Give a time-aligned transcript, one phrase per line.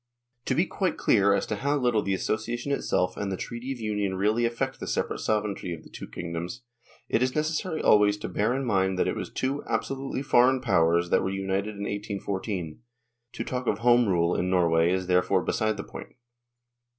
[0.45, 3.79] To be quite clear as to how little the association itself and the Treaty of
[3.79, 6.63] Union really affect the separate sovereignty of the two kingdoms,
[7.07, 11.11] it is necessary always to bear in mind that it was two absolutely foreign Powers
[11.11, 12.79] that were united in 1814;
[13.33, 16.15] to talk of" Home Rule" in Norway is therefore beside the point.